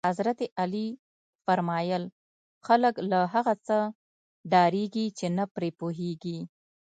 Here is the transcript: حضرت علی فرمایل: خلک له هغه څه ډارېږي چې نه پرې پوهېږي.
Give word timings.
حضرت 0.09 0.39
علی 0.61 0.87
فرمایل: 1.45 2.03
خلک 2.67 2.95
له 3.11 3.19
هغه 3.33 3.53
څه 3.67 3.77
ډارېږي 4.51 5.05
چې 5.17 5.25
نه 5.37 5.45
پرې 5.53 5.69
پوهېږي. 5.79 6.39